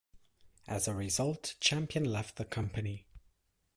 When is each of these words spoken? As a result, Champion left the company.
As 0.67 0.87
a 0.87 0.95
result, 0.95 1.57
Champion 1.59 2.05
left 2.05 2.37
the 2.37 2.45
company. 2.45 3.05